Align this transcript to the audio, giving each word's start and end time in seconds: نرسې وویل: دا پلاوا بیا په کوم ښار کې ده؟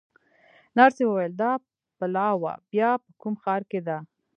نرسې 0.77 1.03
وویل: 1.05 1.33
دا 1.41 1.51
پلاوا 1.97 2.53
بیا 2.71 2.89
په 3.03 3.09
کوم 3.21 3.33
ښار 3.43 3.61
کې 3.71 3.79
ده؟ 3.87 3.97